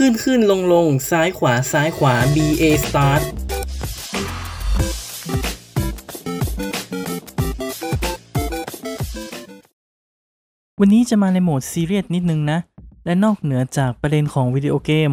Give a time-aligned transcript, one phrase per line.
[0.00, 3.22] ขึ้นขึ้นลงลงซ้ายขวาซ้ายขวา B A start
[10.80, 12.58] วันนี้จะมาในโหมดซีเรียสนิดนึงนะ
[13.04, 15.10] และนอกเหนือจากประเด็นของวิดีโอเกม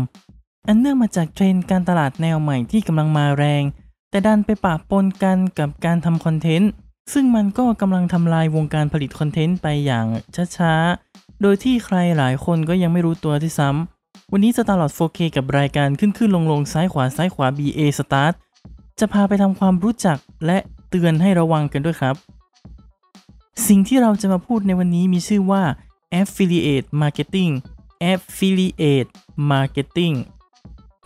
[0.68, 3.64] อันเนื่องมาจากเทรนด์การตลาดแนวใหม่ที่กำลังมาแรง
[4.10, 6.72] แต่ดันไปปะปนกันกับการทำคอนเทนต์
[7.14, 10.06] ซึ่งมันก็กำลังทำลายวงการผลิตคอนเทนต์ไปอย่าง
[10.58, 14.01] ช้าๆ โดยที่ใครหลายคนก็ยังไม่รู้ตัวที่ซ้ำ
[14.34, 18.34] วันนี้จะตลอด 4K กับรายการขึ้นขึ้นลงลงซ้ายขวาซ้ายขวา BA Start
[19.00, 20.58] จะพาไปทำความรู้จักและ
[20.90, 22.16] เตือนให้ระวังกันด้วยครับ
[23.68, 25.64] สิ่งที่เราจะมาพูดในวันนี้มีชื่อว่า
[26.20, 27.52] Affiliate Marketing
[28.12, 29.12] Affiliate
[29.52, 30.16] Marketing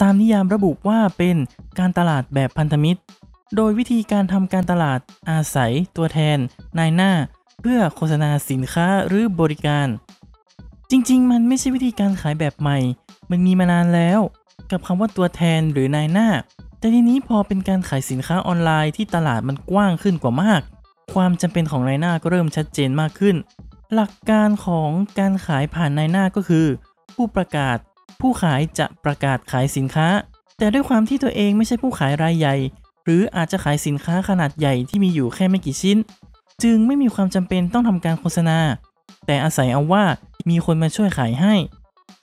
[0.02, 1.36] ตามนิยามระบุว่าเป็น
[1.80, 3.02] การตลาดแบบพันธมิตร
[3.55, 6.38] โดยวิธีการทำการตลาดอาศัยตัวแทน
[6.78, 7.12] นายหน้า
[7.62, 9.88] เพื่อโฆษณาสินค้าหรือบริการ
[10.91, 12.77] จริง ๆ มันไม่ใช่วิธีการขายแบบใหม่
[13.31, 14.20] มันมีมานานแล้ว
[14.71, 16.27] กับคำว่าตัวแทนหรือนายหน้า
[16.80, 20.61] แต่ทีนี้พอเป็นการขายสินค้าออนไลน์ที่ตลาดมันกว้างขึ้นกว่ามาก
[21.14, 23.36] ความจำเป็นของนายหน้าก็เริ่มชัดเจนมากขึ้น
[23.94, 26.66] หลักการของการขายผ่านนายหน้าก็คือ
[27.16, 27.77] ผู้ประกาศ
[28.20, 30.08] ผู้ขายจะประกาศขายสินค้า
[30.58, 32.55] แต่ด้วยความที่ตัวเองไม่ใช่ผู้ขายรายใหญ่
[33.03, 35.97] หรืออาจจะขายสินค้าขนาดใหญ่ที่มีอยู่แค่ไม่กี่ชิ้น
[36.64, 38.59] จึงไม่มีความจำเป็นต้องทำการโฆษณา
[39.26, 40.04] แต่อาศัยเอาว่า
[40.50, 41.56] มีคนมาช่วยขายให้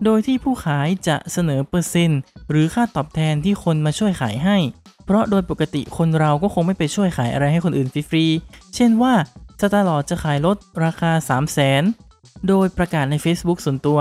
[0.04, 4.56] โดยที่ผู้ขายจะเสนอเปอร์เซ็นต์ หรือค่าตอบแทนที่คนมาช่วยขายให้
[5.04, 9.14] เพราะโดยปกติคนเราก็คงไม่ไปช่วยขายอะไรให้คนอื่นฟรีๆ เช่นว่า
[9.60, 14.00] สตาร์ลอดจะขายรถราคา 3 0 0 0 0 0โดยประกาศใน Facebook ส่วนตัว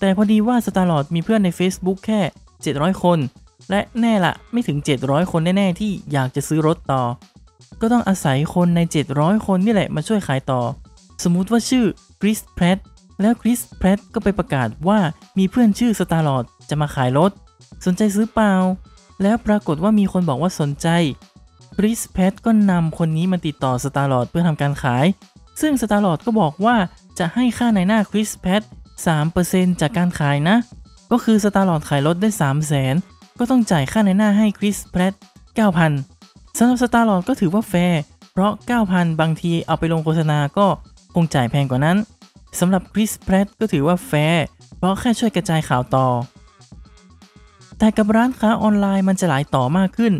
[0.00, 2.20] แต่พอดีว่า Star-Lord มีเพื่อนใน Facebook แค่
[2.62, 3.18] 700 คน
[3.70, 7.02] และแน่ละไม่ถึง 700 คนแน่ๆที่อยากจะซื้อรถต่อ
[7.80, 8.80] ก็ต้องอาศัยคนใน
[9.14, 10.60] 700 คนนี่แหละมาช่วยขายต่อ
[11.24, 11.86] สมมุติว่าชื่อ
[12.20, 12.78] Chris Pratt
[13.20, 14.98] แล้ว Chris Pratt ก็ไปประกาศว่า
[15.38, 17.30] มีเพื่อนชื่อ Star-Lord จะมาขายรถ
[17.84, 18.52] สนใจซื้อเปล่า
[19.22, 20.88] แล้วปรากฏว่ามีคนบอกว่าสนใจ
[21.76, 25.06] Chris Pratt ก็นำคนนี้มาติดต่อ Star-Lord เพื่อทำการขาย
[25.60, 26.76] ซึ่ง Star-Lord ก็บอกว่า
[27.18, 28.62] จะให้ค่านายหน้า Chris Pratt
[29.20, 30.56] 3%จากการขายนะ
[31.12, 35.12] ก็คือ Star-Lord ขายรถได้ 3 0 0 0 0 0 ก็ต้องจ่ายค่านายหน้าให้ Chris Pratt
[35.86, 38.02] 9,000สำหรับ Star-Lord ก็ถือว่าแฟร์
[38.32, 38.52] เพราะ
[38.86, 40.66] 9,000 บางทีเอาไปลงโฆษณาก็
[41.14, 41.98] คงจ่ายแพงกว่านั้น
[42.60, 44.44] สำหรับ Chris Pratt ก็ถือว่าแฟร์
[44.76, 46.08] เพราะแค่ช่วยกระจายข่าวต่อ
[47.78, 50.12] แต่กับร้านค้าออนไลน์มันจะหลายต่อมากขึ้น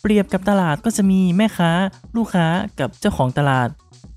[0.00, 1.70] เปรียบกับตลาดก็จะมีแม่ค้า
[2.16, 2.46] ลูกค้า
[2.80, 3.68] กับเจ้าของตลาด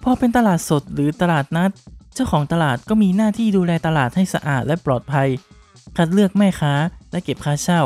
[0.03, 1.72] พอเป็นตลาดสดหรือตลาดนัด
[2.16, 5.29] เจ้าของตลาดก็มีหน้าที่ดูแลตลาดให้สะอาดและปลอดภัย
[5.97, 6.73] คัดเลือกแม่ค้า
[7.12, 7.81] และเก็บค่าเช่า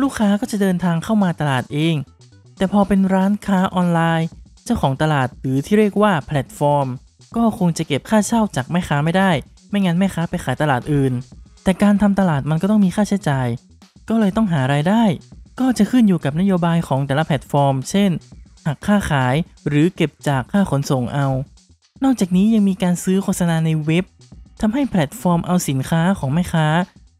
[0.00, 1.94] ลูกค้าก็จะเดินทางเข้ามาตลาดเอง
[2.56, 4.28] แต่พอเป็นร้านค้าออนไลน์
[4.64, 6.86] เจ้าของตลาดหรือที่เรียกว่าแพลตฟอร์ม
[7.36, 9.30] ก็คงจะเก็บค่าเช่าจากแม่ค้าไม่ได้
[9.70, 11.12] ไม่งั้นแม่ค้าไปขายตลาดอื่น
[11.62, 13.48] แต่การทำตลาดมันก็ต้องมีค่าใช้จ่าย
[14.08, 15.02] ก็เลยต้องหารายได้
[15.60, 18.10] ก็จะขึ้นอยู่กับนโยบายของแต่ละแพลตฟอร์ม เช่น
[18.66, 19.34] หักค่าขาย
[19.68, 21.26] หรือเก็บจากค่าขนส่งเอา
[22.04, 24.04] นอกจากนี้ยังมีการซื้อโฆษณาในเว็บ
[24.60, 26.66] ทำให้แพลตฟอร์มเอาสินค้าของแม่ค้า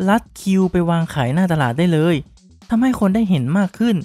[0.09, 2.17] ลัดคิวไปวางขายหน้าตลาดได้เลย
[2.71, 3.97] ทำให้คนได้เห็นมากขึ้น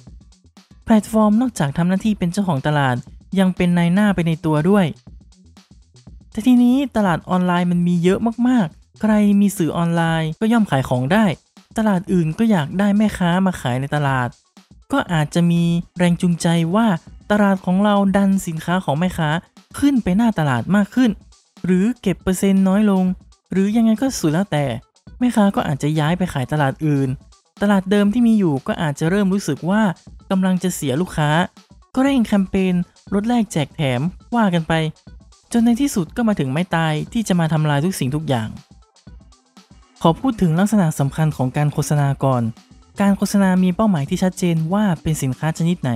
[0.85, 2.95] แพลตฟอร์มนอกจากทำหน้าที่เป็นเจ้าของตลาด
[3.39, 4.85] ยังเป็นนายหน้าไปในตัวด้วย
[6.33, 11.25] แต่ทีนี้ตลาดออนไลน์มันมีเยอะมากๆ ใครมีสื่อออนไลน์ก็ย่อมขายของได้
[11.77, 14.29] ตลาดอื่นก็อยากได้แม่ค้ามาขายในตลาด
[14.91, 15.63] ก็อาจจะมี
[15.97, 16.87] แรงจูงใจว่า
[17.31, 19.29] ตลาดของเราดันสินค้าของแม่ค้า
[19.79, 21.11] ขึ้นไปหน้าตลาดมากขึ้น
[21.65, 23.03] หรือเก็บเปอร์เซ็นต์น้อยลง
[23.51, 24.65] หรือยังไงก็สุดแล้วแต่
[25.19, 27.09] แม่ค้าก็อาจจะย้ายไปขายตลาดอื่น
[27.61, 29.81] ตลาดเดิมที่มีอยู่ก็อาจจะเริ่มรู้สึกว่า
[30.31, 31.29] กำลังจะเสียลูกค้า
[31.95, 32.73] ก็เร่งแคมเปญ
[33.13, 34.01] ลดแลกแจกแถม
[34.35, 34.73] ว่ากันไป
[35.53, 38.49] จนในที่สุดก็มาถึงไม้ตายที่จะมาทำลายทุกสิ่งทุกอย่าง
[40.01, 42.43] ขอพูดถึงลักษณะสำคัญของการโฆษณาก่อน
[43.01, 45.91] การโฆษณามีเป้าหมายที่ชัดเจนว่าเป็นสินค้าชนิดไหน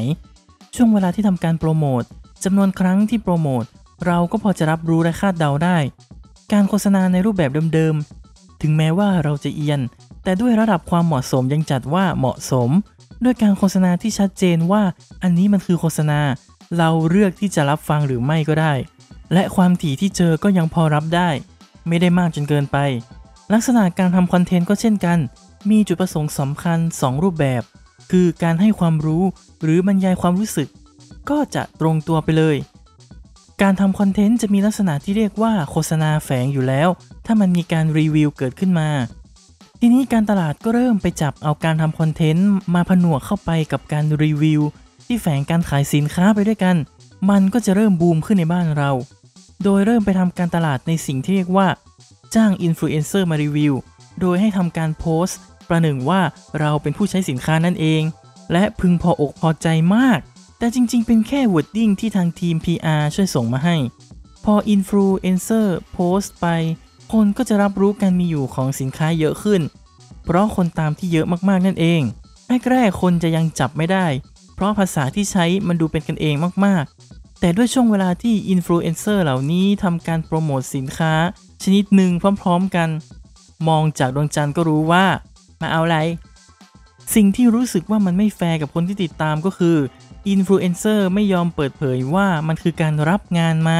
[0.75, 2.03] ช่วงเวลาที่ทำการโปรโมท
[2.44, 3.63] จำนวนครั้งที่โปรโมท
[4.06, 5.78] เราก็พอจะรับรู้และคาดเดาได้
[6.53, 9.81] การโฆษณาในรูปแบบเดิมๆ ถึงแม้ว่าเราจะเอียน
[10.24, 12.69] แต่ด้วยระดับความเหมาะสมยังจัดว่าเหมาะสม
[13.24, 14.83] ด้วยการโฆษณาที่ชัดเจนว่า
[15.24, 16.19] อันนี้มันคือโฆษณา
[16.77, 18.74] เราเลือกที่จะรับฟังหรือไม่ก็ได้
[19.33, 21.29] และความถี่ที่เจอก็ยังพอรับได้
[21.88, 22.77] ไม่ได้มากจนเกินไป
[23.53, 25.18] ลักษณะการทำคอนเทนต์ก็เช่นกัน
[25.69, 27.62] มีจุดประสงค์สำคัญ 2 รูปแบบ
[28.12, 29.24] คือการให้ความรู้
[29.63, 30.69] หรือบรรยายความรู้สึก
[31.29, 32.57] ก็จะตรงตัวไปเลย
[33.62, 36.89] การทำคอนเทนต์จะมีลักษณะที่เรียกว่าโฆษณาแฝงอยู่แล้ว
[37.25, 38.89] ถ้ามันมีการรีวิวเกิดขึ้นมา
[39.80, 44.62] ทีนี้การตลาดก็เริ่มไปจับเอาการทำคอนเทนต์มาผนวกเข้าไปกับการรีวิว
[45.06, 46.75] ที่แฝงการขายสินค้าไปด้วยกัน
[47.30, 48.91] มันก็จะเริ่มบูมขึ้นในบ้านเรา
[49.63, 51.68] โดยเริ่มไปทำการตลาดในสิ่งที่เรียกว่า
[52.36, 53.74] จ้างอินฟลูเอนเซอร์มารีวิว
[54.21, 56.21] โดยให้ทำการโพสต์ ประหนึ่งว่า
[56.59, 58.01] เราเป็นผู้ใช้สินค้านั่นเอง
[58.51, 60.19] และพึงพออกพอใจมาก
[60.59, 63.75] แต่จริงๆ เป็นแค่ wording ที่ทางทีม PR ช่วยส่งมาให้
[64.45, 66.48] พออินฟลูเอนเซอร์โพสต์ไป
[67.13, 69.62] คนก็จะรับรู้การมีอยู่ของสินค้าเยอะขึ้น
[70.25, 72.01] เพราะคนตามที่เยอะมากๆนั่นเอง
[72.71, 74.06] แรกๆคนจะยังจับไม่ได้
[74.56, 77.06] เพราะภาษาที่ใช้มันดูเป็นกันเองมากๆ
[77.39, 81.13] แต่ด้วยช่วงเวลาที่อินฟลูเอนเซอร์เหล่านี้ทำการโปรโมทสินค้า
[81.63, 82.12] ชนิดหนึ่ง
[82.42, 82.89] พร้อมๆกัน
[83.68, 85.06] มองจากดวงจันทร์ก็รู้ว่า
[85.62, 86.00] มาเอาอะไร
[87.16, 89.78] สิ่งที่รู้สึกว่ามันไม่แฟร์กับคนที่ติดตามก็คือ
[90.30, 93.80] อินฟลูเอนเซอร์ไม่ยอมเปิดเผยว่ามันคือการรับงานมา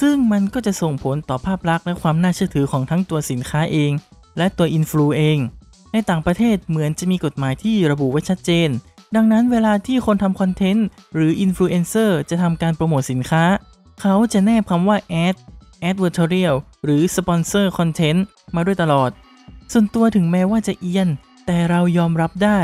[0.00, 3.92] ซึ่งมันก็จะส่งผลต่อภาพลักษณ์และความน่าเชื่อถือของทั้งตัวสินค้าเอง
[4.38, 5.38] และตัวอินฟลูเอง
[5.92, 8.68] ในต่างประเทศเหมือนจะมีกฎหมายที่ระบุไว้ชัดเจน
[9.14, 13.44] ดังนั้นเวลาที่คนทำคอนเทนต์หรืออินฟลูเอนเซอร์จะทำการโปรโมทสินค้า
[14.00, 14.96] เขาจะแนบคำว่า
[15.26, 15.36] ad
[15.88, 18.20] advertorial หรือ sponsor content
[18.54, 19.10] มาด้วยตลอด
[19.72, 21.08] ส่วนตัวถึงแม้ว่าจะเอียน
[21.46, 22.60] แต่เรายอมรับได้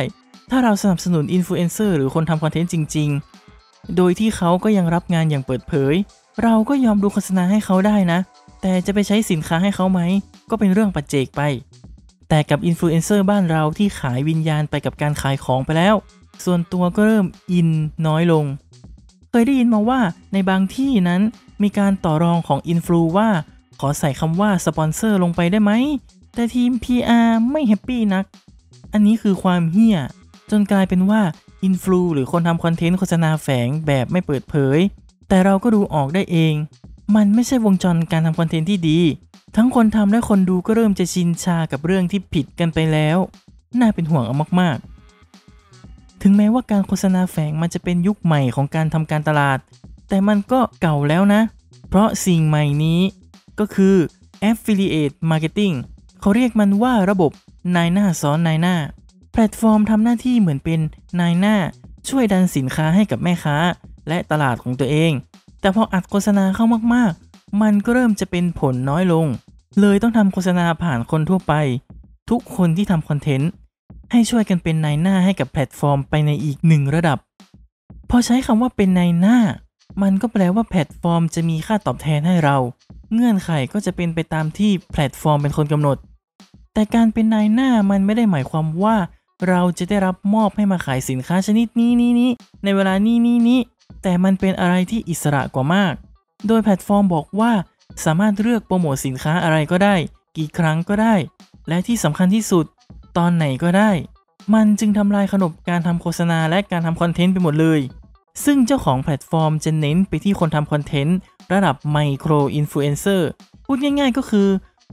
[0.50, 3.08] ถ้าเราสนับสนุนอินฟลูเอนเซอร์หรือคนทำคอนเทนต์จริง
[3.52, 5.94] ๆ โดยที่เขาก็ยังรับงานอย่างเปิดเผย
[6.42, 8.18] เราก็ยอมดูโฆษณาให้เขาได้นะ
[8.62, 10.00] แต่จะไปใช้สินค้าให้เขาไหม
[10.50, 11.42] ก็เป็นเรื่องปัจเจกไป
[12.28, 15.94] แต่กับอินฟลูเอนเซอร์บ้านเราที่ขายวิญญาณไปกับการขายของไปแล้ว
[16.44, 17.68] ส่วนตัวก็เริ่มอิน
[18.06, 18.44] น้อยลง
[19.30, 20.00] เคยได้ยินมาว่า
[20.32, 21.20] ในบางที่นั้น
[21.62, 23.28] มีการต่อรองของอินฟลูว่า
[23.80, 25.72] ขอใส่คำว่าสปอนเซอร์ลงไปได้ไหม
[26.34, 28.24] แต่ทีม PR ไม่แฮปปี้นัก
[28.92, 29.98] อันนี้คือความเหี้ย
[30.50, 31.20] จนกลายเป็นว่า
[31.64, 34.78] อินฟลูหรือคนทำคอนเทนต์โฆษณาแฝงแบบไม่เปิดเผย
[35.28, 36.54] แต่เราก็ดูออกได้เอง
[37.16, 38.98] มันไม่ใช่วงจรการทำคอนเทนต์ที่ดี
[39.56, 43.18] ทั้งคนทำและคนดูก็เริ่มจะชินชากับเรื่องที่ผิดกันไปแล้ว
[43.80, 44.89] น่าเป็นห่วงเอามากๆ
[46.22, 49.58] ถึงแม้ว่าการโฆษณาแฝงมันจะเป็นยุคใหม่ของการทำการตลาด
[50.08, 51.40] แต่มันก็เก่าแล้วนะ
[51.88, 53.00] เพราะสิ่งใหม่นี้
[53.58, 53.96] ก็คือ
[54.50, 55.74] affiliate marketing
[56.20, 57.32] เขาเรียกมันว่าระบบ
[57.76, 58.76] นายหน้าซ้อนนายหน้า
[59.32, 60.80] แพลตฟอร์มทำหน้าที่เหมือนเป็น
[61.20, 61.56] นายหน้า
[62.08, 63.56] ช่วยดันสินค้าให้กับแม่ค้า
[64.08, 65.12] และตลาดของตัวเอง
[65.60, 66.64] แต่พออัดโฆษณาเข้า
[66.94, 69.26] มากๆ มันก็เริ่มจะเป็นผลน้อยลง
[69.80, 71.54] เลยต้องทำโฆษณาผ่านคนทั่วไป
[72.30, 73.50] ทุกคนที่ทำคอนเทนต์
[74.12, 77.18] ให้ช่วยกันเป็นนายหน้าให้กับแพลตฟอร์มไปในอีกหนึ่งระดับ
[78.10, 79.38] พอใช้คำว่าเป็นนายหน้า
[80.02, 82.56] มันก็แปลว่าแพลตฟอร์มจะมีค่าตอบแทนให้เรา
[83.12, 85.96] เงื่อนไขก็จะเป็นไปตามที่แพลตฟอร์มเป็นคนกำหนด
[86.74, 88.96] แต่การเป็นนายหน้ามันไม่ได้หมายความว่า
[89.48, 92.30] เราจะได้รับมอบให้มาขายสินค้าชนิดนี้นี้นี้
[92.64, 93.60] ในเวลานี้นี้นี้
[94.02, 95.94] แต่มันเป็นอะไรที่อิสระกว่ามาก
[96.46, 97.52] โดยแพลตฟอร์มบอกว่า
[98.04, 99.96] สามารถเลือกโปรโมทสินค้าอะไรก็ได้
[100.36, 101.14] กี่ครั้งก็ได้
[101.68, 102.66] และที่สำคัญที่สุด
[103.18, 103.90] ตอนไหนก็ได้
[104.54, 107.80] มันจึงทำลายขนบการทำโฆษณาและการทำคอนเทนต์ไปหมดเลย
[108.44, 111.16] ซึ่งเจ้าของแพลตฟอร์มจะเน้นไปที่คนทำคอนเทนต์
[111.52, 113.28] ระดับไมโครอินฟลูเอนเซอร์
[113.64, 114.48] พูดง่ายๆก็คือ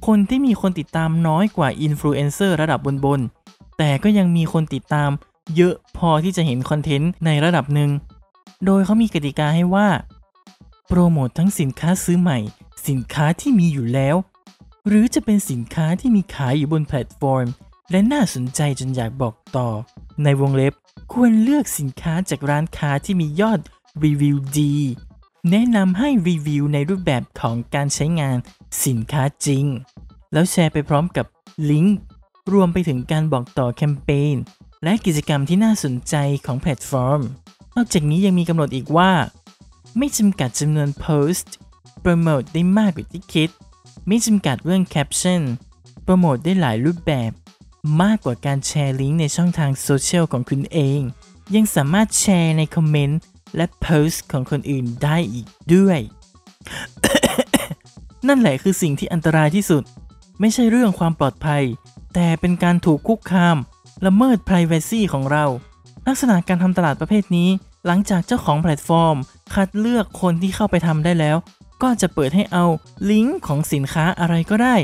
[0.07, 5.09] คนที่มีคนติดตามน้อยกว่าอินฟลูเอนเซอร์ระดับบนๆ แต่ก็ยังมีคนติดตาม
[5.55, 7.89] เยอะพอที่จะเห็นคอนเทนต์ในระดับหนึ่ง
[8.65, 9.87] โดยเขามีกติกาให้ว่า
[10.87, 12.39] โปรโมททั้งสินค้าซื้อใหม่
[12.87, 14.15] สินค้าที่มีอยู่แล้ว
[14.87, 17.45] หรือจะเป็นสินค้าที่มีขายอยู่บนแพลตฟอร์ม
[17.91, 19.69] และน่าสนใจจนอยากบอกต่อ
[20.23, 20.73] ในวงเล็บ
[21.13, 23.59] ควรเลือกสินค้าจากร้านค้าที่มียอด
[24.03, 24.75] รีวิวดี
[25.51, 28.37] แนะนำให้รีวิวในรูปแบบของการใช้งาน
[28.85, 29.65] สินค้าจริง
[30.33, 31.25] แล้วแชร์ไปพร้อมกับ
[31.69, 31.97] ลิงก์
[32.53, 34.35] รวมไปถึงการบอกต่อแคมเปญ
[34.83, 36.15] และกิจกรรมที่น่าสนใจ
[36.45, 37.21] ของแพลตฟอร์ม
[37.75, 39.11] นอกจากนี้ยังมีกำหนดอีกว่า
[39.97, 41.55] ไม่จำกัดจำนวนโพสต์
[42.01, 43.49] โปรโมทได้มากกว่าที่คิด
[44.07, 45.41] ไม่จำกัดเรื่องแคปชั่น
[46.03, 47.31] โปรโมทได้หลายรูปแบบ
[48.01, 51.01] มากกว่าการแชร์ลิงก์ในช่องทางโซเชียลของคุณเอง
[51.55, 53.19] ยังสามารถแชร์ในคอมเมนต์
[53.55, 55.99] และโพสต์ของคนอื่นได้อีกด้วย
[58.27, 59.83] นั่นแหละคือสิ่งที่อันตรายที่สุด
[60.39, 61.63] ไม่ใช่เรื่องความปลอดภัย
[62.13, 63.57] แต่เป็นการถูกคุกคาม
[64.05, 65.45] ละเมิด Privacy ของเรา
[66.07, 67.49] ลักษณะการทำตลาดประเภทนี้
[67.85, 69.15] หลังจากเจ้าของแพลตฟอร์ม
[69.53, 71.37] คัดเลือกคนที่เข้าไปทำได้แล้ว
[71.83, 72.65] ก็จะเปิดให้เอา
[73.11, 74.75] ลิงก์ของสินค้าอะไรก็ได้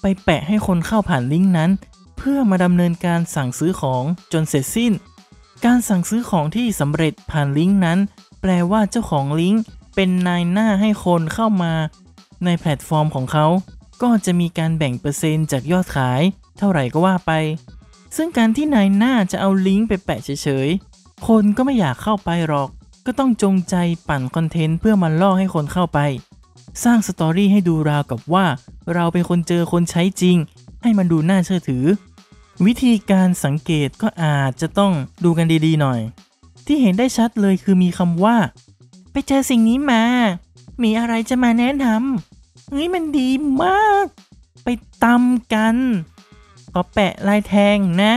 [0.00, 1.70] ไปแปะให้คนเข้าผ่านลิงก์นั้น
[2.18, 4.92] เพื่อมาดำเนินการสั่งซื้อของจนเสร็จสิ้น
[5.64, 7.98] การสั่งซื้อของที่สำเร็จผ่านลิงก์นั้น
[8.40, 9.62] แปลว่าเจ้าของลิงก์
[9.94, 11.72] เป็นนายหน้าให้คนเข้ามา
[12.44, 13.46] ในแพลตฟอร์มของเขา
[14.02, 16.22] ก็จะมีการแบ่งเปอร์เซ็นต์จากยอดขาย
[16.58, 17.32] เท่าไหร่ก็ว่าไป
[18.16, 22.68] ซึ่งการที่นายหน้าจะเอาลิงก์ไปแปะเฉยๆ คนก็ไม่อยากเข้าไปหรอก
[23.06, 23.74] ก็ต้องจงใจ
[24.08, 25.98] ปั่นคอนเทนต์เพื่อมาล่อให้คนเข้าไป
[26.84, 28.46] สร้างสตอรี่ให้ดูราวกับว่า
[28.94, 30.36] เราเป็นคนเจอคนใช้จริง
[30.82, 31.84] ให้มันดูน่าเชื่อถือ
[32.66, 34.92] วิธีการสังเกตก็อาจจะต้อง
[35.24, 36.00] ดูกันดีๆหน่อย
[36.66, 38.36] ที่เห็นได้ชัดเลยคือมีคำว่า
[39.12, 40.04] ไปเจอสิ่งนี้มา
[40.82, 43.30] มีอะไรจะมาแนะนำเฮ้ยมันดี
[43.62, 44.06] มาก
[44.64, 44.68] ไป
[45.04, 45.76] ตำกัน
[46.72, 48.12] ขอแปะลายแทงนะ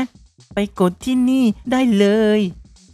[0.53, 2.07] ไปกดที่นี่ได้เล
[2.37, 2.39] ย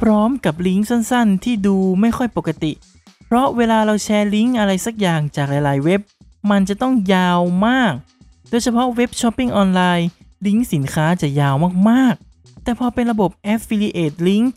[0.01, 2.71] พร้อมกับลิงก์สั้นๆ ที่ดูไม่ค่อยปกติ
[3.25, 6.01] เพราะเวลาเราแชร์ลิงก์อะไรสักอย่างจากหลายๆเว็บ
[6.51, 7.93] มันจะต้องยาวมาก
[8.49, 10.07] โดยเฉพาะเว็บช้อปปิ้งออนไลน์
[10.45, 11.55] ลิงก์สินค้าจะยาว
[11.89, 14.53] มากๆ แต่พอเป็นระบบ Affiliate Link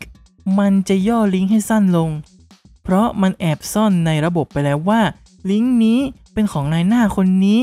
[0.59, 2.09] มันจะย่อลิงก์ให้สั้นลง
[2.83, 5.01] เพราะมันแอบซ่อนในระบบไปแล้วว่า
[5.49, 5.99] ลิงก์นี้
[6.33, 7.59] เป็นของนายหน้าคนนี้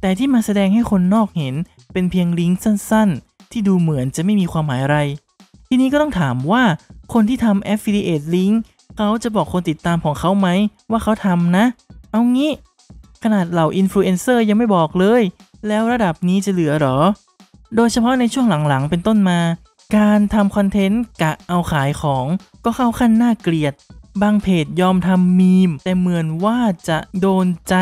[0.00, 1.54] แต่ที่มาแสดงให้คนนอกเห็น
[1.92, 4.98] เป็นเพียงลิงก์สั้นๆ ที่ดูเหมือนจะไม่มีความหมายอะไร
[5.68, 6.62] ทีนี้ก็ต้องถามว่า
[7.12, 8.54] คนที่ทำ Affiliate Link
[8.96, 10.48] เขาจะบอกคนติดตามของเขาไหม
[10.90, 11.64] ว่าเขาทำนะ
[12.10, 12.52] เอางี้
[13.24, 15.22] ขนาดเหล่าอินฟลูเอนเซอร์ยังไม่บอกเลย
[15.68, 16.98] แล้วระดับนี้จะเหลือหรอ
[17.76, 19.40] โดยเฉพาะในช่วงหลังๆ เป็นต้นมา
[19.96, 22.26] การทำคอนเทนต์กะเอาขายของ
[22.64, 23.74] ก็เข้าขั้นน่าเกลียด
[24.22, 26.58] บางเพจยอมทำมีม แต่เหมือนว่า
[26.88, 27.74] จะโดนใจ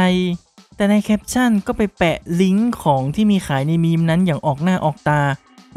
[0.77, 5.23] แต่ในแคปชั่นก็ไปแปะลิงก์ของที่มีขายในมีมนั้นอย่างออกหน้าออกตา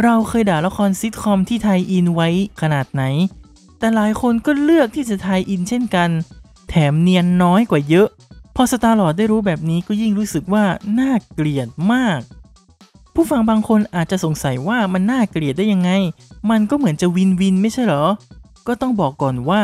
[0.04, 2.30] เราเคยด่าละครซิทคอมที่ tie-in ไว้
[2.62, 3.04] ขนาดไหน
[3.80, 6.10] แต่หลายคนก็เลือกที่จะ tie-in เช่นกัน
[6.70, 8.08] แถมเนียนน้อยกว่าเยอะ
[8.56, 10.66] พอสตาร์ลอดได้รู้แบบนี้ก็ยิ่งรู้สึกว่า
[11.00, 12.20] น่าเกลียดมาก
[13.14, 15.92] ผู้ฟังบางคนอาจจะสงสัยว่ามันน่าเกลียดได้ยังไง
[16.50, 18.06] มันก็เหมือนจะ win-win ไม่ใช่เหรอ
[18.68, 19.62] ก็ต้องบอกก่อนว่า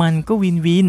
[0.00, 0.86] มันก็ win-win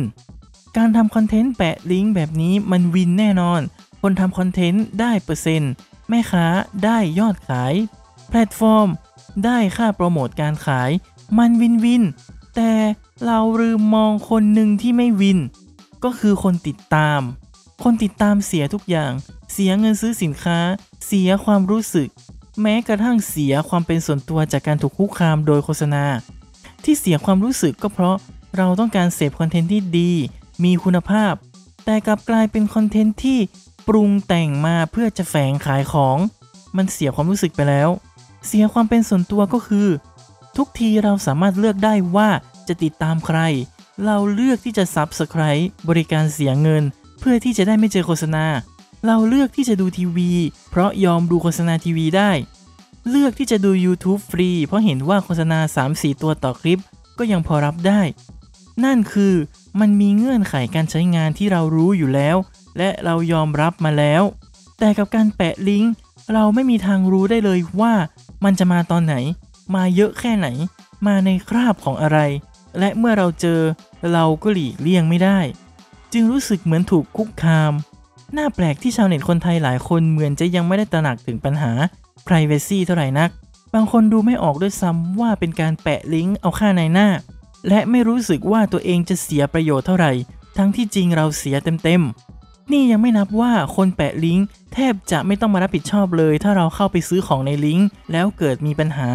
[0.78, 3.62] การทำคอนเทนต์แปะลิงก์แบบนี้มัน win แน่นอน
[4.02, 5.72] คนทำคอนเทนต์ได้เปอร์เซ็นต์
[6.10, 6.46] แม่ค้า
[6.84, 7.74] ได้ยอดขาย
[8.30, 8.88] แพลตฟอร์ม
[9.46, 10.90] ได้ค่าโปรโมทการขาย
[11.38, 12.04] มัน win-win
[12.56, 12.72] แต่
[13.26, 15.40] เราลืมมองคนหนึ่งที่ไม่ win
[16.04, 17.22] ก็คือคนติดตาม
[17.84, 19.12] คนติดตามเสียทุกอย่าง
[19.54, 20.60] เสียเงินซื้อสินค้า
[21.12, 22.10] เสียความรู้สึก
[22.62, 26.04] แม้กระทั่งเสียความเป็นส่วนตัวจากการถูกคุกคามโดยโฆษณา
[26.84, 28.18] ที่เสียความรู้สึกก็เพราะ
[28.58, 30.12] เราต้องการเสพคอนเทนต์ที่ดี
[30.64, 31.34] มีคุณภาพ
[31.86, 33.40] แต่กลับกลายเป็นคอนเทนต์ที่
[33.88, 36.18] ปรุงแต่งมาเพื่อจะแฝงขายของ
[36.78, 37.90] มันเสียความรู้สึกไปแล้ว
[38.48, 39.88] เสียความเป็นส่วนตัวก็คือ
[40.58, 42.30] ทุกทีเราสามารถเลือกได้ว่า
[42.68, 43.40] จะติดตามใคร
[44.06, 46.84] เราเลือกที่จะ Subscribe บริการเสียเงิน
[47.20, 48.46] เพื่อที่จะได้ไม่เจอโฆษณา
[49.06, 50.32] เราเลือกที่จะดูทีวี
[50.70, 52.32] เพราะยอมดูโฆษณาทีวีได้
[53.10, 56.82] เลือกที่จะดู YouTube ฟรี เพราะเห็นว่าโฆษณา 3-4 ตัวต่อคลิป
[57.18, 58.02] ก็ยังพอรับได้
[58.86, 59.34] นั่นคือ
[59.80, 62.38] มันมีเงื่อนไขการใช้งานที่เรารู้อยู่แล้ว
[62.78, 64.24] และเรายอมรับมาแล้ว
[64.80, 65.94] แต่กับการแปะลิงก์
[66.34, 67.94] เราไม่มีทางรู้ได้เลยว่า
[68.44, 69.16] มันจะมาตอนไหน
[69.76, 70.48] มาเยอะแค่ไหน
[71.08, 72.20] มาในคราบของอะไร
[72.80, 73.62] และเมื่อเราเจอ
[74.12, 75.40] เราก็หลีกเลี่ยงไม่ได้
[76.14, 77.74] จึงรู้สึกเหมือนถูกคุกคาม
[78.38, 81.72] น่าแปลกที่ชาวเน็ตคนไทยหลายคนเหมือนจะยังไม่ได้ตระหนักถึงปัญหา
[82.28, 83.30] Privacy เท่าไหร่นัก
[83.74, 87.08] บางคนดูไม่ออกด้วยซ้ำว่าเป็นการแปะลิงก์เอาค่าในหน้า
[87.68, 90.12] และไม่รู้สึกว่าตัวเองจะเสียประโยชน์เท่าไหร่
[90.58, 99.10] ทั้งที่จริงเราเสียเต็มๆ นี่ยังไม่นับว่าคนแปะลิงก์แทบจะไม่ต้องมารับผิดชอบเลย ถ้าเราเข้าไปซื้อของในลิงก์แล้วเกิดมีปัญหา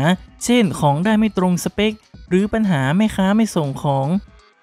[0.45, 1.93] เช่น ของได้ไม่ตรงสเปค
[2.29, 4.07] หรือปัญหาแม่ค้าไม่ส่งของ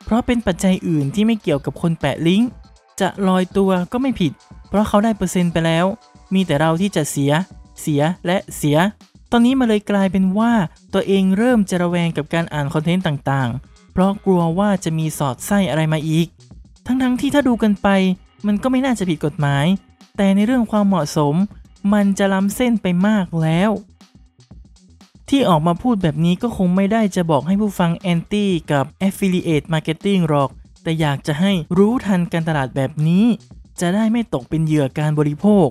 [0.06, 2.50] เพราะเป็นปัจจัยอื่นที่ไม่เกี่ยวกับคนแปะลิงก์
[3.02, 4.32] จะลอยตัวก็ไม่ผิด
[4.70, 5.86] เพราะเขาได้เปอร์เซ็นต์ไปแล้ว
[6.34, 7.32] มีแต่เราที่จะเสีย
[7.82, 8.78] เสียและเสีย
[9.32, 10.52] ตอนนี้มาเลยกลายเป็นว่า
[10.94, 16.28] ตัวเองเริ่มจะระแวงกับการอ่านคอนเทนต์ต่างๆ เพราะกลัวว่าจะมีสอดไส้อะไรมาอีก
[16.86, 17.88] ทั้งๆที่ถ้าดูกันไป
[18.48, 19.66] มันก็ไม่น่าจะผิดกฎหมาย
[20.18, 21.36] แต่ในเรื่องความเหมาะสม
[21.94, 23.72] มันจะล้ำเส้นไปมากแล้ว
[25.30, 30.50] ที่ออกมาพูดแบบนี้ก็คงไม่ได้จะบอกให้ผู้ฟังแอนตี้กับ Affiliate Marketing หรอก
[30.84, 33.26] แต่อยากจะให้รู้ทันการตลาดแบบนี้
[33.82, 35.68] จะได้ไม่ตกเป็นเหยื่อการบริโภค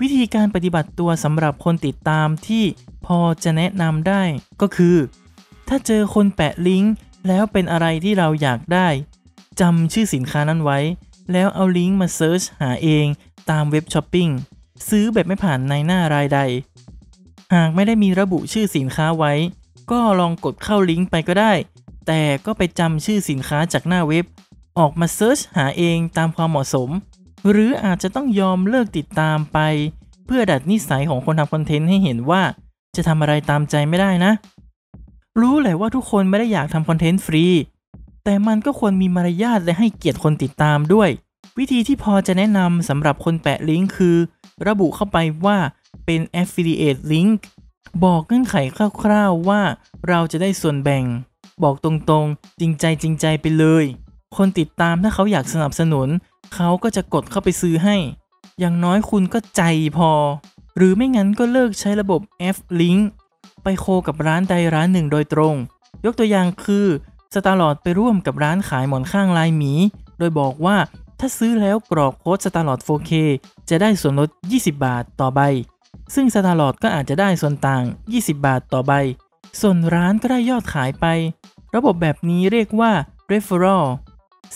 [0.00, 2.64] วิธีการปฏิบัติตัวสำหรับคนติดตามที่
[3.06, 4.22] พอจะแนะนำได้
[4.60, 4.96] ก็คือ
[5.68, 6.92] ถ้าเจอคนแปะลิงก์
[7.28, 8.88] แล้วเป็นอะไรที่เราอยากได้
[9.60, 10.78] จำชื่อสินค้านั้นไว้
[11.32, 13.06] แล้วเอาลิงก์มา search หาเอง
[13.50, 14.28] ตามเว็บช้อปปิ้ง
[14.88, 16.40] ซื้อแบบไม่ผ่านนายหน้ารายใด
[17.54, 19.32] หากไม่ได้มีระบุชื่อสินค้าไว้
[19.90, 21.52] ก็ลองกดเข้าลิงก์ไปก็ได้
[22.08, 24.24] แต่ก็ไปจำชื่อสินค้าจากหน้าเว็บ
[24.78, 26.90] ออกมาเซิร์ชหาเองตามความเหมาะสม
[27.50, 29.58] หรืออาจจะต้องยอมเลิกติดตามไป
[30.26, 32.42] เพื่อดัดนิสัยของคนทำคอนเทนต์ให้เห็นว่า
[32.96, 34.32] จะทำอะไรตามใจไม่ได้นะ
[35.40, 37.44] รู้แหละว่าทุกคนไม่ได้อยากทำคอนเทนต์ฟรี
[38.24, 41.08] แต่มันก็ควรมีมารยาทและให้เกียรติคนติดตามด้วย
[41.58, 44.16] วิธีที่พอจะแนะนำสำหรับคนแปะลิงก์คือ
[44.66, 45.58] ระบุเข้าไปว่า
[46.04, 47.38] เป็น affiliate link
[48.04, 48.56] บอกเงื่อนไข
[49.02, 49.60] คร่าวๆว่า
[50.08, 51.04] เราจะได้ส่วนแบ่ง
[51.62, 53.84] บอกตรงๆ จริงใจจริงใจไปเลย
[54.36, 56.08] คนติดตามถ้าเขาอยากสนับสนุน
[56.54, 57.96] เขาก็จะกดเข้าไปซื้อให้
[58.60, 59.62] อย่างน้อยคุณก็ใจ
[59.96, 60.12] พอ
[60.76, 62.20] หรือไม่งั้นก็เลิกใช้ระบบ
[62.54, 63.02] F link
[63.62, 65.54] ไปโคกับร้านใดร้านหนึ่งโดยตรง
[66.04, 66.86] ยกตัวอย่างคือ
[67.34, 69.72] สตาร์ลอดไปร่วมกับร้านขายหมอนข้างลายหมี
[70.18, 70.76] โดยบอกว่า
[71.20, 73.12] ถ้าซื้อแล้วกรอกโค้ดสตาร์ลอด 4K
[73.68, 75.40] จะได้ส่วนลด 20 บาทต่อใบ
[76.14, 77.82] ซึ่งสตาร์ลอดก็อาจจะได้ส่วนต่าง
[78.14, 78.92] 20 บาทต่อใบ
[79.60, 81.06] ส่วนร้านก็ได้ยอดขายไป
[81.74, 82.92] ระบบแบบนี้เรียกว่า
[83.30, 83.86] referral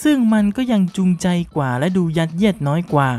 [0.03, 3.11] ซึ่งมันก็ยังจูงใจกว่าและดูยัดเยียดน้อยกว่า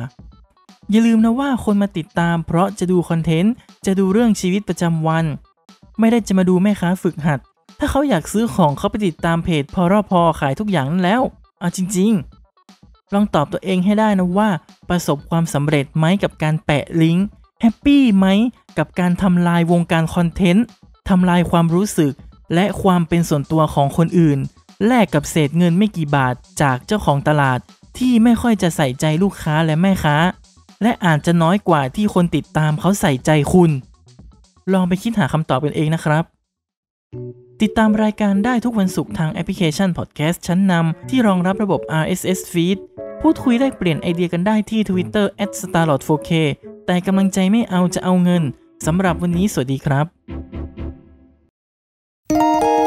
[0.89, 3.53] อย่าลืมนะว่าคนมาติดตามเพราะจะดูคอนเทนต์
[3.86, 5.25] จะดูเรื่องชีวิตประจำวัน
[6.00, 7.39] ไม่ได้จะมาดูแม่ค้าฝึกหัด
[7.80, 11.22] ถ้าเขาอยากซื้อของเขาไปติดตามเพจพอรอพอขายทุกอย่างนั่นแล้ว
[11.60, 12.12] เอาจริง
[12.62, 14.50] ๆ ลองตอบตัวเองให้ได้นะว่า
[14.89, 17.25] ประสบความสำเร็จไหมกับการแปะลิงก์
[17.62, 18.27] happy ไหม
[18.77, 20.65] กับการทำลายวงการ content
[21.10, 22.13] ทำลายความรู้สึก
[22.53, 24.39] และความเป็นส่วนตัวของคนอื่น
[24.88, 27.60] แลกกับเศษเงินไม่กี่บาทจากเจ้าของตลาด
[27.98, 30.17] ที่ไม่ค่อยจะใส่ใจลูกค้าและแม่ค้า
[30.83, 33.72] และอาจจะน้อยกว่าที่คนติดตามเขาใส่ใจคุณ
[34.74, 36.24] ลองไปคิดหาคำตอบกันเองนะครับ
[37.62, 42.77] ติดตามรายการได้ทุกวันศุกร์ทางแอปพลิเคชันพอดแคสต์ชั้นนำที่รองรับระบบ RSS feed
[43.22, 45.25] พูดคุยได้เปลี่ยนไอเดียกันได้ที่ Twitter
[45.60, 46.31] @starlord4k
[46.86, 48.43] แต่กำลังใจไม่เอาจะเอาเงิน
[48.86, 50.05] สำหรับวันนี้สวัสดีครับ
[52.32, 52.82] Música